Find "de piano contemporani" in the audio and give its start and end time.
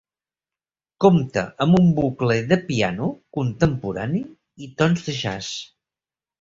2.53-4.25